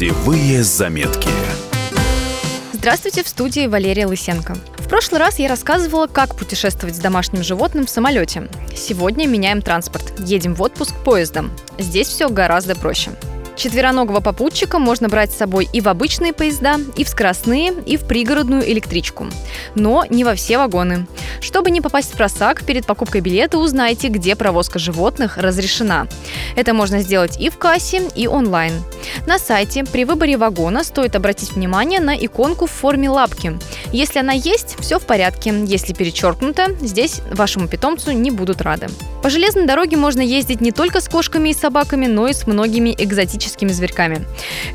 Путевые 0.00 0.62
заметки. 0.62 1.28
Здравствуйте, 2.72 3.22
в 3.22 3.28
студии 3.28 3.66
Валерия 3.66 4.06
Лысенко. 4.06 4.56
В 4.78 4.88
прошлый 4.88 5.20
раз 5.20 5.38
я 5.38 5.46
рассказывала, 5.46 6.06
как 6.06 6.36
путешествовать 6.36 6.96
с 6.96 7.00
домашним 7.00 7.42
животным 7.42 7.84
в 7.84 7.90
самолете. 7.90 8.48
Сегодня 8.74 9.26
меняем 9.26 9.60
транспорт. 9.60 10.14
Едем 10.20 10.54
в 10.54 10.62
отпуск 10.62 10.94
поездом. 11.04 11.50
Здесь 11.78 12.08
все 12.08 12.30
гораздо 12.30 12.74
проще. 12.76 13.10
Четвероногого 13.60 14.20
попутчика 14.20 14.78
можно 14.78 15.10
брать 15.10 15.32
с 15.32 15.36
собой 15.36 15.68
и 15.70 15.82
в 15.82 15.88
обычные 15.88 16.32
поезда, 16.32 16.78
и 16.96 17.04
в 17.04 17.10
скоростные, 17.10 17.74
и 17.84 17.98
в 17.98 18.06
пригородную 18.06 18.66
электричку. 18.72 19.26
Но 19.74 20.06
не 20.08 20.24
во 20.24 20.34
все 20.34 20.56
вагоны. 20.56 21.06
Чтобы 21.42 21.70
не 21.70 21.82
попасть 21.82 22.14
в 22.14 22.16
просак, 22.16 22.64
перед 22.64 22.86
покупкой 22.86 23.20
билета 23.20 23.58
узнайте, 23.58 24.08
где 24.08 24.34
провозка 24.34 24.78
животных 24.78 25.36
разрешена. 25.36 26.06
Это 26.56 26.72
можно 26.72 27.02
сделать 27.02 27.38
и 27.38 27.50
в 27.50 27.58
кассе, 27.58 28.08
и 28.14 28.26
онлайн. 28.26 28.72
На 29.26 29.38
сайте 29.38 29.84
при 29.84 30.06
выборе 30.06 30.38
вагона 30.38 30.82
стоит 30.82 31.14
обратить 31.14 31.52
внимание 31.52 32.00
на 32.00 32.16
иконку 32.16 32.64
в 32.64 32.70
форме 32.70 33.10
лапки. 33.10 33.58
Если 33.92 34.20
она 34.20 34.32
есть, 34.32 34.76
все 34.80 34.98
в 34.98 35.02
порядке. 35.02 35.52
Если 35.66 35.92
перечеркнута, 35.92 36.76
здесь 36.80 37.20
вашему 37.32 37.66
питомцу 37.66 38.12
не 38.12 38.30
будут 38.30 38.60
рады. 38.60 38.88
По 39.22 39.30
железной 39.30 39.66
дороге 39.66 39.96
можно 39.96 40.20
ездить 40.20 40.60
не 40.60 40.70
только 40.70 41.00
с 41.00 41.08
кошками 41.08 41.50
и 41.50 41.54
собаками, 41.54 42.06
но 42.06 42.28
и 42.28 42.32
с 42.32 42.46
многими 42.46 42.94
экзотическими 42.96 43.72
зверьками. 43.72 44.24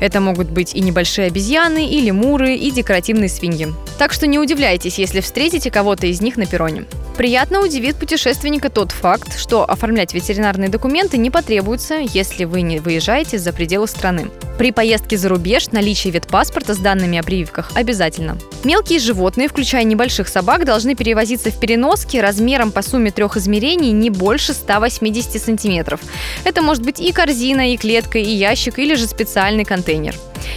Это 0.00 0.20
могут 0.20 0.50
быть 0.50 0.74
и 0.74 0.80
небольшие 0.80 1.28
обезьяны, 1.28 1.88
и 1.88 2.00
лемуры, 2.00 2.54
и 2.54 2.70
декоративные 2.70 3.28
свиньи. 3.28 3.68
Так 3.98 4.12
что 4.12 4.26
не 4.26 4.38
удивляйтесь, 4.38 4.98
если 4.98 5.20
встретите 5.20 5.70
кого-то 5.70 6.06
из 6.06 6.20
них 6.20 6.36
на 6.36 6.46
перроне. 6.46 6.84
Приятно 7.16 7.60
удивит 7.62 7.96
путешественника 7.96 8.68
тот 8.68 8.92
факт, 8.92 9.38
что 9.38 9.64
оформлять 9.64 10.12
ветеринарные 10.12 10.68
документы 10.68 11.16
не 11.16 11.30
потребуется, 11.30 11.94
если 11.94 12.44
вы 12.44 12.60
не 12.60 12.78
выезжаете 12.78 13.38
за 13.38 13.54
пределы 13.54 13.86
страны. 13.86 14.26
При 14.58 14.70
поездке 14.70 15.16
за 15.16 15.30
рубеж 15.30 15.68
наличие 15.72 16.12
ветпаспорта 16.12 16.74
с 16.74 16.78
данными 16.78 17.18
о 17.18 17.22
прививках 17.22 17.72
обязательно. 17.74 18.36
Мелкие 18.64 18.98
животные, 18.98 19.48
включая 19.48 19.84
небольших 19.84 20.28
собак, 20.28 20.66
должны 20.66 20.94
перевозиться 20.94 21.50
в 21.50 21.58
переноске 21.58 22.20
размером 22.20 22.70
по 22.70 22.82
сумме 22.82 23.10
трех 23.10 23.38
измерений 23.38 23.92
не 23.92 24.10
больше 24.10 24.52
180 24.52 25.42
сантиметров. 25.42 26.00
Это 26.44 26.60
может 26.60 26.84
быть 26.84 27.00
и 27.00 27.12
корзина, 27.12 27.72
и 27.72 27.78
клетка, 27.78 28.18
и 28.18 28.30
ящик, 28.30 28.78
или 28.78 28.94
же 28.94 29.06
специальный 29.06 29.64
контейнер. 29.64 30.14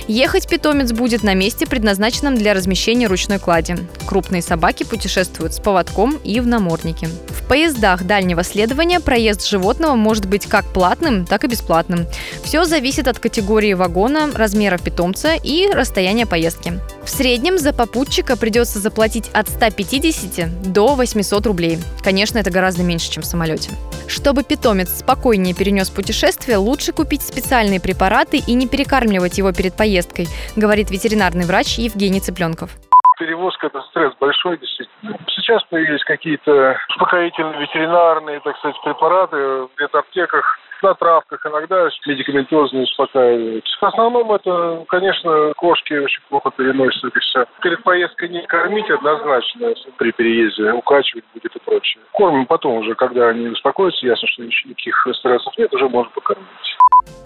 Ехать 0.07 0.47
питомец 0.47 0.91
будет 0.91 1.23
на 1.23 1.33
месте, 1.33 1.65
предназначенном 1.65 2.35
для 2.35 2.53
размещения 2.53 3.07
ручной 3.07 3.39
клади. 3.39 3.75
Крупные 4.05 4.41
собаки 4.41 4.83
путешествуют 4.83 5.53
с 5.53 5.59
поводком 5.59 6.17
и 6.23 6.39
в 6.39 6.47
наморднике. 6.47 7.07
В 7.29 7.47
поездах 7.47 8.03
дальнего 8.03 8.43
следования 8.43 8.99
проезд 8.99 9.47
животного 9.47 9.95
может 9.95 10.25
быть 10.25 10.45
как 10.45 10.65
платным, 10.65 11.25
так 11.25 11.43
и 11.43 11.47
бесплатным. 11.47 12.05
Все 12.43 12.65
зависит 12.65 13.07
от 13.07 13.19
категории 13.19 13.73
вагона, 13.73 14.29
размера 14.33 14.77
питомца 14.77 15.33
и 15.35 15.67
расстояния 15.71 16.25
поездки. 16.25 16.79
В 17.03 17.09
среднем 17.09 17.57
за 17.57 17.73
попутчика 17.73 18.35
придется 18.35 18.79
заплатить 18.79 19.29
от 19.33 19.49
150 19.49 20.71
до 20.71 20.95
800 20.95 21.45
рублей. 21.47 21.79
Конечно, 22.03 22.37
это 22.37 22.51
гораздо 22.51 22.83
меньше, 22.83 23.11
чем 23.11 23.23
в 23.23 23.25
самолете. 23.25 23.71
Чтобы 24.09 24.43
питомец 24.43 24.89
спокойнее 24.89 25.53
перенес 25.53 25.89
путешествие, 25.89 26.57
лучше 26.57 26.91
купить 26.91 27.21
специальные 27.21 27.79
препараты 27.79 28.37
и 28.37 28.53
не 28.53 28.67
перекармливать 28.67 29.37
его 29.37 29.53
перед 29.53 29.77
поездкой, 29.77 30.27
говорит 30.55 30.89
ветеринарный 30.89 31.45
врач 31.45 31.77
Евгений 31.77 32.19
Цыпленков 32.19 32.71
перевозка 33.19 33.67
это 33.67 33.81
стресс 33.89 34.13
большой, 34.19 34.57
действительно. 34.57 35.17
Сейчас 35.27 35.61
появились 35.63 36.03
какие-то 36.05 36.79
успокоительные 36.89 37.59
ветеринарные, 37.59 38.39
так 38.39 38.57
сказать, 38.57 38.81
препараты 38.81 39.35
в 39.35 39.69
ветаптеках 39.77 40.57
на 40.83 40.93
травках, 40.95 41.45
иногда 41.45 41.89
медикаментозно 42.05 42.81
успокаивают. 42.81 43.65
В 43.79 43.83
основном 43.83 44.31
это, 44.31 44.85
конечно, 44.87 45.53
кошки 45.55 45.93
очень 45.93 46.21
плохо 46.29 46.51
переносят 46.55 47.03
это 47.03 47.19
все. 47.19 47.45
Перед 47.61 47.83
поездкой 47.83 48.29
не 48.29 48.45
кормить 48.45 48.89
однозначно 48.89 49.73
при 49.97 50.11
переезде, 50.11 50.71
укачивать 50.71 51.25
будет 51.33 51.55
и 51.55 51.59
прочее. 51.59 52.03
Кормим 52.11 52.45
потом 52.45 52.77
уже, 52.77 52.95
когда 52.95 53.29
они 53.29 53.47
успокоятся, 53.47 54.05
ясно, 54.05 54.27
что 54.27 54.43
никаких 54.43 55.07
стрессов 55.13 55.57
нет, 55.57 55.73
уже 55.73 55.87
можно 55.89 56.11
покормить. 56.11 56.47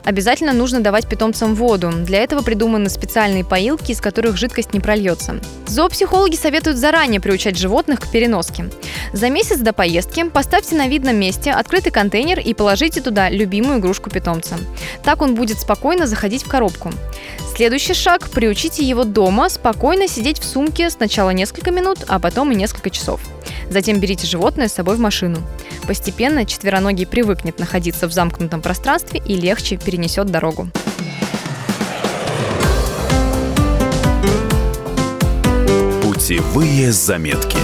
Обязательно 0.04 0.52
нужно 0.52 0.82
давать 0.82 1.08
питомцам 1.08 1.56
воду. 1.56 1.90
Для 1.90 2.20
этого 2.20 2.42
придуманы 2.42 2.90
специальные 2.90 3.46
поилки, 3.46 3.92
из 3.92 4.02
которых 4.02 4.36
жидкость 4.36 4.74
не 4.74 4.82
прольется. 4.82 5.40
Зоопсихологи 5.66 6.36
советуют 6.36 6.78
заранее 6.78 7.22
приучать 7.22 7.58
животных 7.58 8.02
к 8.02 8.12
переноске. 8.12 8.70
За 9.14 9.30
месяц 9.30 9.60
до 9.60 9.72
поездки 9.72 10.28
поставьте 10.28 10.76
на 10.76 10.88
видном 10.88 11.16
месте 11.16 11.52
открытый 11.52 11.92
контейнер 11.92 12.40
и 12.40 12.54
положите 12.54 13.00
туда 13.00 13.30
любимую 13.30 13.80
игрушку 13.80 14.10
питомца. 14.10 14.56
Так 15.04 15.22
он 15.22 15.36
будет 15.36 15.60
спокойно 15.60 16.06
заходить 16.06 16.44
в 16.44 16.50
коробку. 16.50 16.92
Следующий 17.56 17.94
шаг– 17.94 18.30
приучите 18.32 18.84
его 18.84 19.06
дома 19.06 19.48
спокойно 19.48 20.08
сидеть 20.08 20.40
в 20.40 20.44
сумке 20.44 20.90
сначала 20.90 21.30
несколько 21.30 21.72
минут, 21.72 22.00
а 22.08 22.20
потом 22.20 22.52
и 22.52 22.56
несколько 22.56 22.90
часов. 22.90 23.22
Затем 23.70 24.00
берите 24.00 24.28
животное 24.28 24.68
с 24.68 24.74
собой 24.74 24.96
в 24.96 25.00
машину. 25.00 25.38
Постепенно 25.88 26.46
четвероногий 26.46 27.06
привыкнет 27.06 27.60
находиться 27.60 28.08
в 28.08 28.14
замкнутом 28.14 28.62
пространстве 28.62 29.22
и 29.26 29.36
легче 29.36 29.78
перенесет 29.78 30.28
дорогу. 30.28 30.70
Путевые 36.02 36.92
заметки. 36.92 37.58